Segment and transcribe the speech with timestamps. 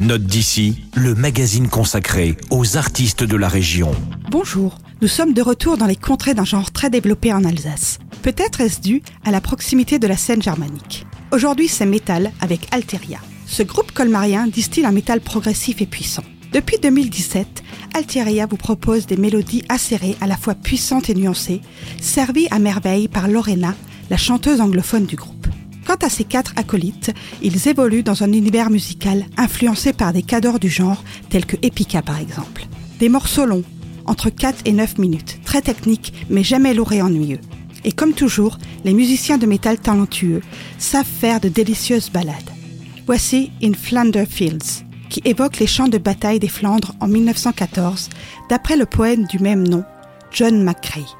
[0.00, 3.90] Note d'ici, le magazine consacré aux artistes de la région.
[4.30, 7.98] Bonjour, nous sommes de retour dans les contrées d'un genre très développé en Alsace.
[8.22, 11.04] Peut-être est-ce dû à la proximité de la scène germanique.
[11.32, 13.18] Aujourd'hui, c'est métal avec Alteria.
[13.46, 16.24] Ce groupe colmarien distille un métal progressif et puissant.
[16.52, 21.60] Depuis 2017, Alteria vous propose des mélodies acérées à la fois puissantes et nuancées,
[22.00, 23.74] servies à merveille par Lorena,
[24.10, 25.37] la chanteuse anglophone du groupe.
[25.88, 30.58] Quant à ces quatre acolytes, ils évoluent dans un univers musical influencé par des cadors
[30.58, 32.66] du genre tels que Epica par exemple.
[32.98, 33.64] Des morceaux longs,
[34.04, 37.40] entre 4 et 9 minutes, très techniques mais jamais lourds et ennuyeux.
[37.86, 40.42] Et comme toujours, les musiciens de métal talentueux
[40.76, 42.50] savent faire de délicieuses ballades.
[43.06, 48.10] Voici In Flanders Fields, qui évoque les champs de bataille des Flandres en 1914,
[48.50, 49.84] d'après le poème du même nom,
[50.32, 51.17] John McCrae.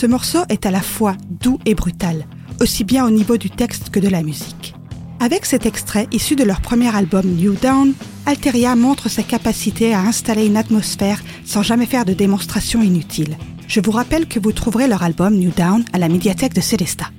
[0.00, 2.24] Ce morceau est à la fois doux et brutal,
[2.58, 4.74] aussi bien au niveau du texte que de la musique.
[5.20, 7.92] Avec cet extrait issu de leur premier album New Down,
[8.24, 13.36] Alteria montre sa capacité à installer une atmosphère sans jamais faire de démonstration inutile.
[13.68, 17.10] Je vous rappelle que vous trouverez leur album New Down à la médiathèque de Célesta.